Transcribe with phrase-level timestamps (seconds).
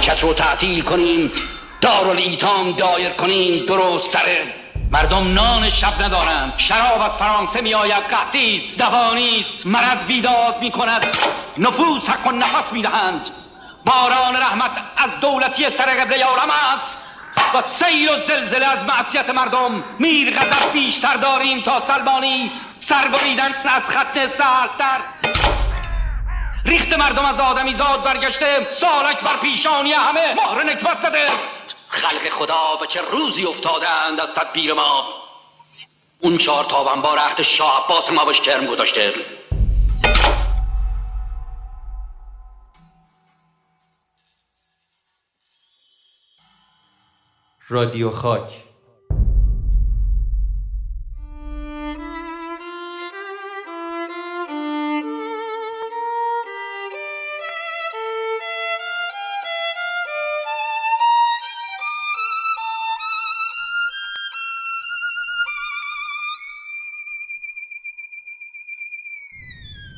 [0.00, 1.32] مملکت رو تعطیل کنیم
[1.80, 4.54] دارالایتام دایر کنیم درست تره.
[4.90, 6.54] مردم نان شب ندارند.
[6.56, 8.04] شراب از فرانسه می آید
[8.34, 9.66] است دوانی است.
[9.66, 11.06] مرض بیداد می کند
[11.58, 13.30] نفوس حق و نفس می دهند
[13.84, 16.98] باران رحمت از دولتی سر قبله عالم است.
[17.54, 19.84] و سیل و زلزله از معصیت مردم.
[19.98, 25.00] میر غضب بیشتر داریم تا سلبانی سر بریدن از خط سهلتر
[26.64, 28.70] ریخت مردم از آدمی زاد برگشته.
[28.70, 31.30] سالک بر پیشانی همه مهر نکبت زده.
[31.88, 35.04] خلق خدا به چه روزی افتادند از تدبیر ما؟
[36.20, 39.14] اون چهار تاونبار عهد شاه عباس ما بهش کرم گذاشته.
[47.68, 48.69] رادیو خاک.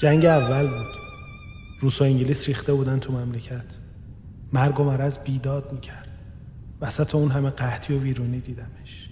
[0.02, 0.96] جنگ اول بود.
[1.80, 3.64] روس و انگلیس ریخته بودن تو مملکت.
[4.52, 6.08] مرگ و مرض بیداد می‌کرد.
[6.80, 9.08] وسط اون همه قحطی و ویرونی دیدمش.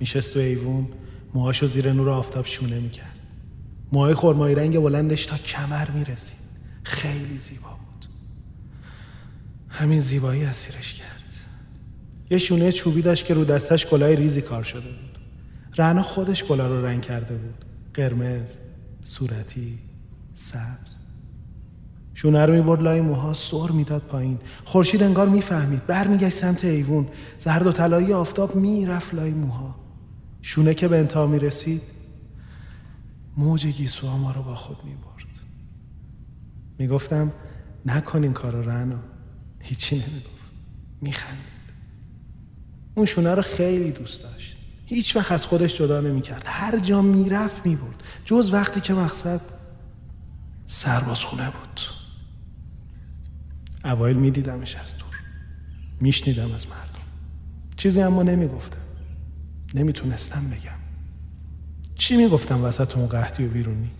[0.00, 0.88] میشست تو ایوون
[1.34, 3.16] موهاشو زیر نور آفتاب شونه می‌کرد.
[3.92, 6.38] موهای خرمایی رنگ بلندش تا کمر می‌رسید.
[6.82, 8.06] خیلی زیبا بود.
[9.68, 11.34] همین زیبایی اسیرش کرد.
[12.30, 15.18] یه شونه چوبی داشت که رو دستش گلای ریزی کار شده بود.
[15.76, 17.64] رعنا خودش گلا رو رنگ کرده بود.
[17.94, 18.54] قرمز
[19.04, 19.78] صورتی.
[20.34, 20.94] سبز.
[22.14, 24.38] شونه رو می‌برد لای موها سر می‌داد پایین.
[24.64, 25.86] خورشید انگار می‌فهمید.
[25.86, 27.08] برمیگشت سمت ایوون.
[27.38, 29.74] زرد و طلایی آفتاب می‌رفت لای موها.
[30.42, 31.82] شونه که به انتها می‌رسید
[33.36, 35.04] موج گیسوها ما رو با خود می‌برد.
[36.78, 37.32] می‌گفتم
[37.86, 39.00] نکن این کار رنا.
[39.60, 40.44] هیچی نمی‌گفت.
[41.00, 41.54] میخندید.
[42.94, 44.56] اون شونه رو خیلی دوست داشت.
[44.86, 46.42] هیچ وقت از خودش جدا نمی‌کرد.
[46.46, 48.02] هر جا می‌رفت می‌برد.
[48.24, 49.40] جز وقتی که مقصد
[50.66, 51.80] سربازخونه بود.
[53.84, 55.18] اوایل میدیدمش از دور.
[56.00, 57.04] میشنیدم از مردم.
[57.76, 58.76] چیزی اما نمی‌گفتم.
[59.74, 60.78] نمی‌تونستم بگم.
[61.94, 63.90] چی می‌گفتم وسط اون قحطی و بیرونی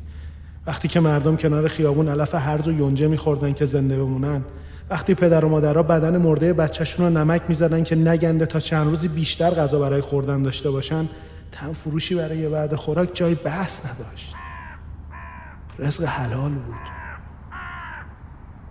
[0.67, 4.45] وقتی که مردم کنار خیابون علف هرز و یونجه میخوردن که زنده بمونن
[4.91, 9.09] وقتی پدر و مادرها بدن مرده بچهشون رو نمک می‌زدن که نگنده تا چند روزی
[9.09, 11.09] بیشتر غذا برای خوردن داشته باشن
[11.53, 14.35] تن فروشی برای بعد خوراک جای بحث نداشت.
[15.79, 16.75] رزق حلال بود.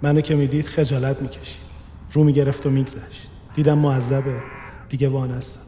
[0.02, 1.64] منو که می‌دید خجالت می‌کشید.
[2.12, 3.30] رو می‌گرفت و میگذشت.
[3.56, 4.44] دیدم معذبه
[4.90, 5.60] دیگه وانستم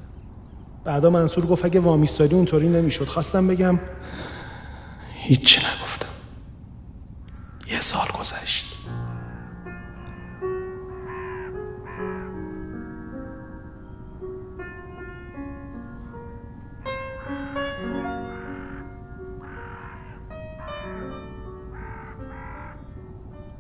[0.84, 3.06] بعدا منصور گفت اگه وامیستادی اونطوری نمی‌شد.
[3.06, 3.80] خواستم بگم
[5.14, 5.62] هیچی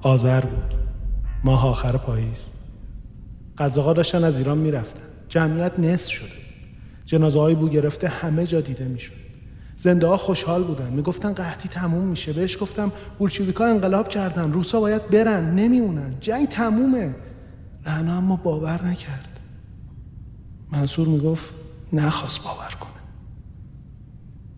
[0.06, 0.74] آذر بود.
[1.44, 2.38] ماه آخر پاییز.
[3.58, 5.02] قزاقا داشتن از ایران می‌رفتن.
[5.30, 6.30] جمعیت نصف شده.
[7.06, 9.14] جنازه های بو گرفته همه جا دیده می‌شد.
[9.76, 10.94] زنده ها خوشحال بودن.
[10.94, 12.34] می‌گفتن قحطی تموم میشه.
[12.34, 14.52] بهش گفتم بولشویکا انقلاب کردن.
[14.52, 15.56] روسا باید برن.
[15.56, 16.20] نمیمونن.
[16.20, 17.16] جنگ تمومه.
[17.86, 19.40] رهنا اما باور نکرد.
[20.72, 21.50] منصور می‌گفت
[21.94, 23.02] نخواست باور کنه.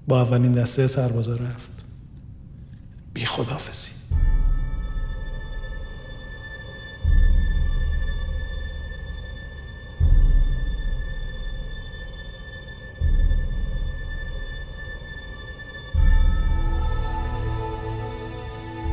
[0.08, 1.72] با اولین دسته سربازا رفت.
[3.14, 3.97] بی خدافزی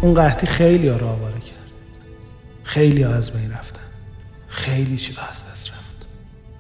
[0.05, 1.71] اون قحطی خیلی ها رو آواره کرد.
[2.63, 3.81] خیلی ها از بین رفتن.
[4.49, 6.07] خیلی چیزا از دست رفت.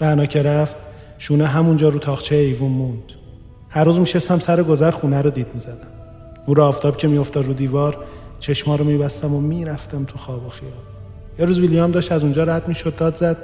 [0.00, 0.76] رعنا که رفت
[1.18, 3.02] شونه همونجا رو تاخچه ایوون موند.
[3.68, 5.88] هر روز میشستم سر گذر خونه رو دید می‌زدم.
[6.48, 8.04] نور آفتاب که میافتاد رو دیوار
[8.40, 10.72] چشما رو میبستم و می‌رفتم تو خواب و خیال.
[11.38, 13.36] یه روز ویلیام داشت از اونجا رد می‌شد داد زد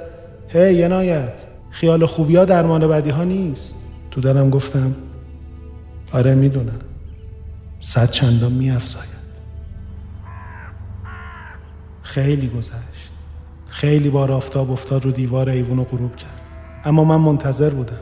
[0.47, 1.33] هی hey, ینایت
[1.71, 3.75] خیال خوبی ها درمان بدی ها نیست.
[4.11, 4.95] تو دلم گفتم
[6.11, 6.79] آره می‌دونم.
[7.79, 9.10] صد چندان میافزاید
[12.11, 13.09] خیلی گذشت.
[13.67, 16.41] خیلی بار آفتاب افتاد رو دیوار ایوون و غروب کرد.
[16.85, 17.99] اما من منتظر بودم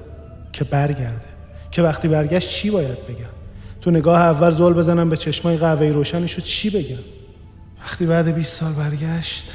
[0.54, 1.30] که برگرده.
[1.72, 3.34] که وقتی برگشت چی باید بگم؟
[3.82, 7.04] تو نگاه اول زول بزنم به چشمای قهوه‌ای روشنش رو چی بگم؟
[7.82, 9.52] وقتی بعد 20 سال برگشت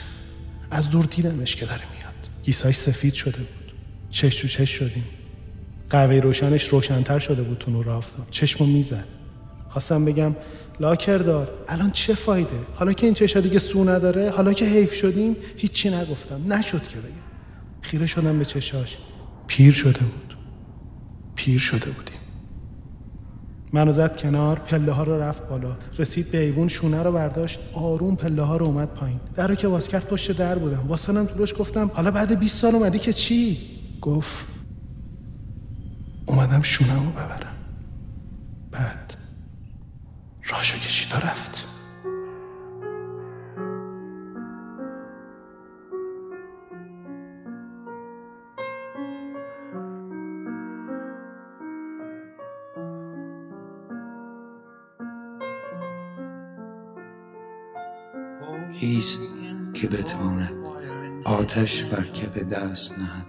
[0.70, 2.44] از دور دیدمش که داره میاد.
[2.44, 3.72] گیساش سفید شده بود.
[4.10, 5.04] چش تو چش شدیم.
[5.90, 8.26] قهوه روشنش روشنتر شده بود تو نور آفتاب.
[8.30, 9.04] چشمو می‌زد.
[9.68, 10.36] خواستم بگم
[10.80, 11.50] لاکردار.
[11.68, 15.90] الان چه فایده؟ حالا که این چشا دیگه سو نداره حالا که حیف شدیم هیچی
[15.90, 16.52] نگفتم.
[16.52, 17.14] نشد که بگم.
[17.80, 18.98] خیره شدم به چشاش.
[19.46, 20.36] پیر شده بود.
[21.34, 22.14] پیر شده بودیم.
[23.72, 25.76] منو زد کنار پله ها رو رفت بالا.
[25.98, 27.58] رسید به ایوون شونه رو برداشت.
[27.72, 29.20] آروم پله ها رو اومد پایین.
[29.36, 30.84] در رو که باز کرد پشت در بودم.
[30.88, 33.58] واسانم جلوش گفتم حالا بعد 20 سال اومدی که چی؟
[34.00, 34.46] گفت
[36.26, 37.54] اومدم شونه رو ببرم.
[38.70, 39.14] بعد
[40.54, 41.68] راشو کشید و رفت.
[58.80, 59.20] کیست
[59.74, 60.54] که بتواند
[61.24, 63.26] آتش بر کف دست نهد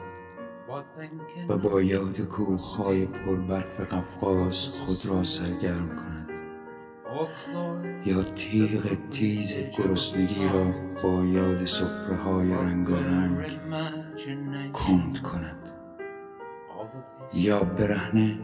[1.49, 6.24] و با یاد کوههای پر برف قفقاز خود را سرگرم کند؟
[8.05, 10.71] یا تیغ تیز گرسنگی را
[11.03, 13.37] با یاد صفره های رنگارنگ
[14.73, 15.65] کند کند.
[17.33, 18.39] یا برهنه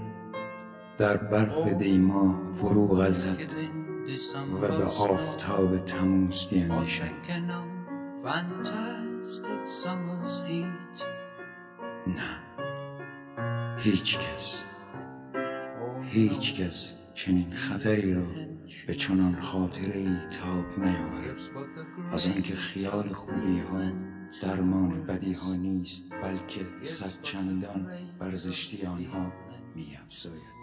[0.98, 3.42] در برف دیما فرو غلطد
[4.54, 7.04] و به آفتاب تموز بیندیشد
[12.08, 12.40] نه
[13.78, 14.66] هیچ کس
[16.04, 18.51] هیچ کس چنین خطری را
[18.88, 21.40] به چنان خاطره ای تاب نیاورد.
[22.14, 23.92] از آنکه خیال خوبی ها
[24.42, 29.34] درمان بدی ها نیست بلکه صد چندان بر زشتی آنها
[29.76, 30.61] می افزاید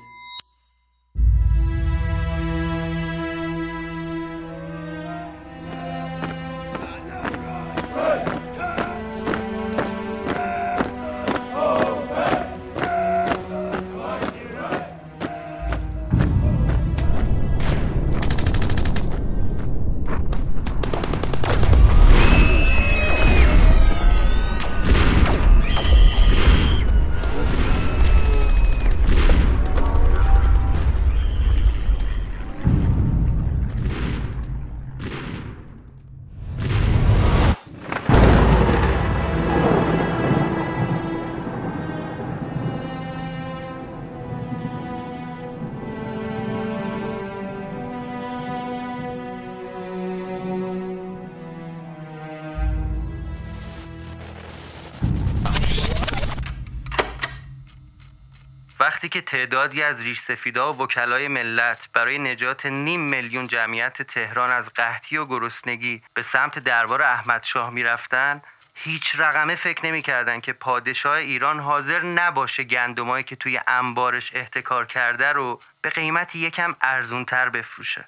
[58.98, 64.50] وقتی که تعدادی از ریش سفیدا و وکلای ملت برای نجات نیم میلیون جمعیت تهران
[64.50, 68.42] از قحطی و گرسنگی به سمت دربار احمد شاه می‌رفتن
[68.74, 75.32] هیچ رقمه فکر نمی‌کردن که پادشاه ایران حاضر نباشه گندمایی که توی انبارش احتکار کرده
[75.32, 78.04] رو به قیمتی یکم ارزونتر بفروشه.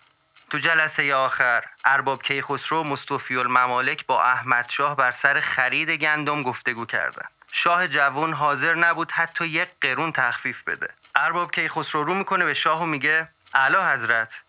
[0.50, 6.42] تو جلسه آخر ارباب کیخسرو و مصطفی الممالک با احمد شاه بر سر خرید گندم
[6.42, 7.30] گفتگو کردند.
[7.52, 12.82] شاه جوون حاضر نبود حتی یک قرون تخفیف بده ارباب کیخسرو رو می‌کنه به شاه
[12.82, 14.40] و میگه اعلی حضرت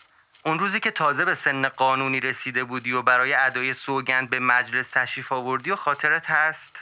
[0.45, 4.89] اون روزی که تازه به سن قانونی رسیده بودی و برای ادای سوگند به مجلس
[4.89, 6.75] تشریف آوردی و خاطرت هست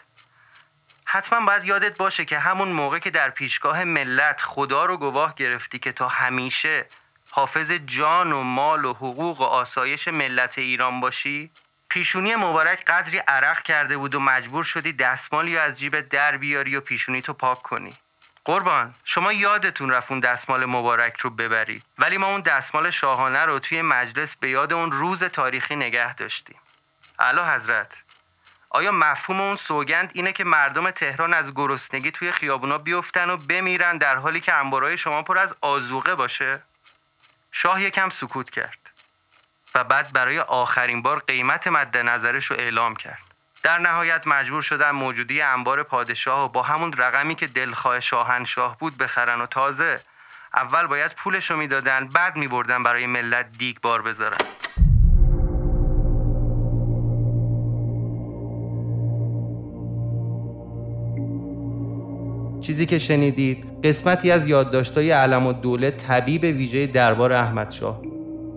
[1.06, 5.80] حتما باید یادت باشه که همون موقع که در پیشگاه ملت خدا رو گواه گرفتی
[5.80, 6.86] که تا همیشه
[7.32, 11.52] حافظ جان و مال و حقوق و آسایش ملت ایران باشی؟
[11.90, 16.82] پیشونی مبارک قدری عرق کرده بود و مجبور شدی دستمالی از جیب در بیاری و
[16.82, 17.94] پیشونی تو پاک کنی.
[18.46, 23.60] قربان شما یادتون رفت اون دستمال مبارک رو ببرید ولی ما اون دستمال شاهانه رو
[23.60, 26.58] توی مجلس به یاد اون روز تاریخی نگه داشتیم.
[27.20, 27.92] اعلی حضرت
[28.70, 33.98] آیا مفهوم اون سوگند اینه که مردم تهران از گرسنگی توی خیابونا بیفتن و بمیرن
[33.98, 36.62] در حالی که انبارای شما پر از آزوقه باشه؟
[37.52, 38.80] شاه یکم سکوت کرد
[39.76, 43.22] و بعد برای آخرین بار قیمت مد نظرش رو اعلام کرد.
[43.64, 48.98] در نهایت مجبور شدن موجودی انبار پادشاه و با همون رقمی که دلخواه شاهنشاه بود
[48.98, 50.02] بخرن و تازه
[50.54, 54.59] اول باید پولش رو می‌دادن بعد میبردن برای ملت دیگ بار بذارن.
[62.62, 68.02] چیزی که شنیدید قسمتی از یادداشت‌های علم و دوله طبیب ویژه دربار احمدشاه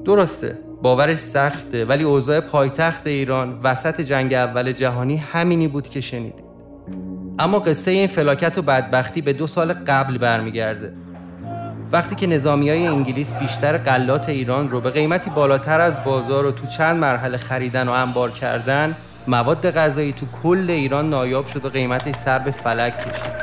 [0.04, 6.44] درسته باورش سخته ولی اوضاع پایتخت ایران وسط جنگ اول جهانی همینی بود که شنیدید.
[7.38, 10.92] اما قصه این فلاکت و بدبختی به دو سال قبل برمیگرده.
[11.92, 16.50] وقتی که نظامی های انگلیس بیشتر قلات ایران رو به قیمتی بالاتر از بازار و
[16.50, 18.97] تو چند مرحله خریدن و انبار کردن
[19.28, 23.41] مواد غذایی تو کل ایران نایاب شد و قیمتش سر به فلک کشید.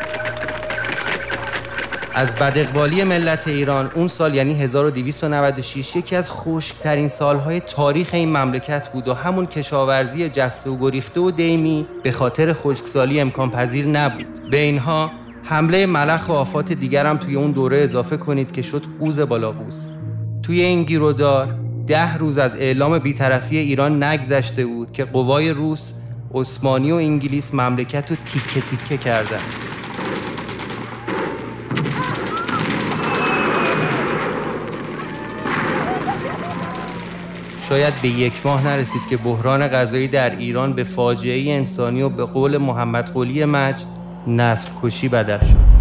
[2.19, 8.89] از بدقبالی ملت ایران اون سال یعنی 1296 یکی از خشکترین سالهای تاریخ این مملکت
[8.89, 14.49] بود و همون کشاورزی جسته و گریخته و دیمی به خاطر خشکسالی امکان پذیر نبود.
[14.51, 15.11] به اینها
[15.43, 19.51] حمله ملخ و آفات دیگر هم توی اون دوره اضافه کنید که شد قوز بالا
[19.51, 19.85] قوز
[20.43, 21.47] توی این گیرودار
[21.88, 25.93] ده روز از اعلام بیطرفی ایران نگذشته بود که قوای روس،
[26.33, 29.68] عثمانی و انگلیس مملکت رو تیکه تیکه کردن.
[37.69, 42.25] شاید به یک ماه نرسید که بحران غذایی در ایران به فاجعه انسانی و به
[42.25, 43.85] قول محمد قلی مجد
[44.27, 45.79] نسل کشی بدل شد.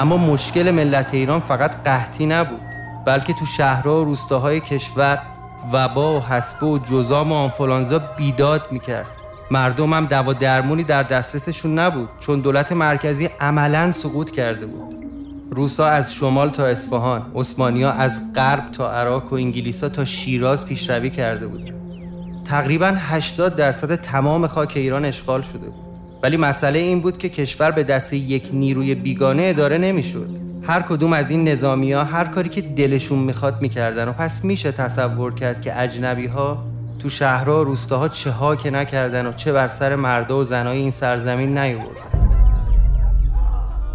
[0.00, 2.60] اما مشکل ملت ایران فقط قحطی نبود
[3.06, 5.22] بلکه تو شهرها و روستاهای کشور
[5.72, 9.06] وبا و حسبه و جزام و آنفولانزا بیداد می‌کرد.
[9.50, 15.03] مردم هم دوا درمونی در دسترسشون نبود چون دولت مرکزی عملا سقوط کرده بود.
[15.50, 21.10] روسا از شمال تا اصفهان عثمانیا از غرب تا عراق و انگلیسا تا شیراز پیشروی
[21.10, 21.74] کرده بود.
[22.44, 25.84] تقریبا 80 درصد تمام خاک ایران اشغال شده بود.
[26.22, 30.28] ولی مسئله این بود که کشور به دست یک نیروی بیگانه اداره نمی‌شد.
[30.62, 34.72] هر کدوم از این نظامی ها هر کاری که دلشون می‌خواد می‌کردن و پس میشه
[34.72, 36.64] تصور کرد که اجنبی ها
[36.98, 40.78] تو شهرها و روستاها چه ها که نکردن و چه بر سر مردا و زنای
[40.78, 42.13] این سرزمین نیوردن.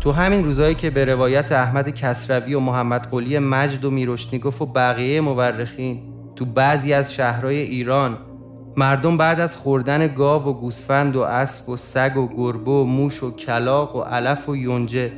[0.02, 4.66] تو همین روزایی که به روایت احمد کسروی و محمد قلی مجد و میروشنیگوف و
[4.66, 6.02] بقیه مورخین
[6.36, 8.18] تو بعضی از شهرهای ایران
[8.78, 13.24] مردم بعد از خوردن گاو و گوسفند و اسب و سگ و گربه و موش
[13.24, 15.12] و کلاق و علف و یونجه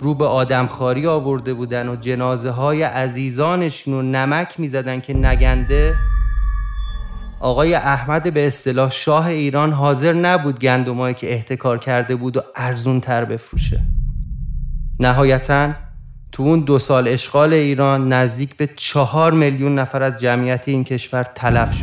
[0.00, 5.94] رو به آدمخواری آورده بودن و جنازه های عزیزانشون رو نمک می‌زدن که نگنده
[7.40, 13.00] آقای احمد به اصطلاح شاه ایران حاضر نبود گندمایی که احتکار کرده بود و ارزون
[13.00, 13.95] تر بفروشه.
[15.00, 15.72] نهایتا
[16.32, 21.22] تو اون دو سال اشغال ایران نزدیک به چهار میلیون نفر از جمعیت این کشور
[21.22, 21.82] تلف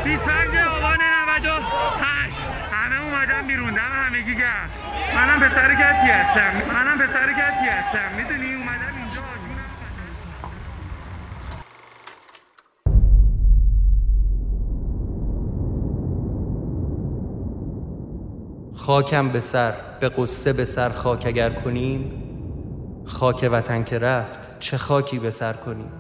[0.05, 1.67] بیسنگ آبان 98
[2.73, 3.71] همه اومدن بیرون.
[3.75, 4.71] دم همگی گرد
[5.15, 6.73] منم پسر کسی هستم.
[6.75, 8.17] منم پسر کسی هستم.
[8.17, 8.70] می‌دونی؟
[18.81, 22.13] خاکم به سر به قصه به سر خاک اگر کنیم
[23.05, 25.93] خاک وطن که رفت چه خاکی به سر کنیم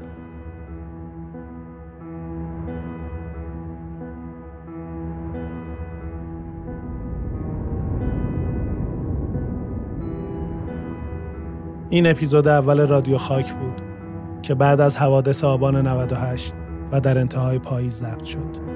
[11.90, 13.82] این اپیزود اول رادیو خاک بود
[14.42, 16.54] که بعد از حوادث آبان 98
[16.92, 18.69] و در انتهای پاییز ضبط شد.